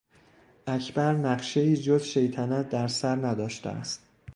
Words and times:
اکبر 0.67 1.13
نقشهای 1.13 1.77
جز 1.77 2.03
شیطنت 2.03 2.69
در 2.69 2.87
سر 2.87 3.15
نداشته 3.15 3.69
است. 3.69 4.05